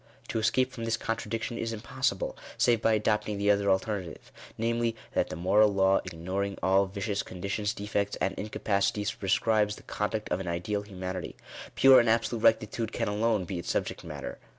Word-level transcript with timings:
To 0.29 0.39
escape 0.39 0.71
from 0.71 0.83
this 0.85 0.97
contradiction 0.97 1.59
is 1.59 1.73
impossible, 1.73 2.35
save 2.57 2.81
by 2.81 2.93
adopting 2.93 3.37
the 3.37 3.51
other 3.51 3.69
alternative; 3.69 4.31
namely, 4.57 4.95
that 5.13 5.29
the 5.29 5.35
moral 5.35 5.71
law 5.71 5.99
ignoring 6.03 6.57
all 6.63 6.87
vicious 6.87 7.21
conditions, 7.21 7.71
defects, 7.71 8.15
and 8.19 8.33
incapacities, 8.33 9.13
prescribes 9.13 9.75
the 9.75 9.83
con 9.83 10.09
duct 10.09 10.29
of 10.29 10.39
an 10.39 10.47
ideal 10.47 10.81
humanity. 10.81 11.35
Pure 11.75 11.99
and 11.99 12.09
absolute 12.09 12.41
rectitude 12.41 12.91
can 12.91 13.07
alone 13.09 13.45
be 13.45 13.59
its 13.59 13.69
subject 13.69 14.03
matter. 14.03 14.39